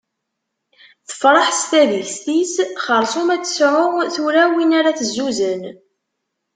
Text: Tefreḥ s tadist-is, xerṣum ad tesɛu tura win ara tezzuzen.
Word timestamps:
Tefreḥ 1.07 1.49
s 1.59 1.61
tadist-is, 1.69 2.53
xerṣum 2.85 3.29
ad 3.35 3.41
tesɛu 3.43 3.87
tura 4.13 4.43
win 4.53 4.71
ara 4.79 4.97
tezzuzen. 4.97 5.63